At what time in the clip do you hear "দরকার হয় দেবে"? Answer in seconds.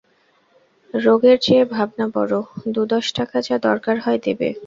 3.67-4.49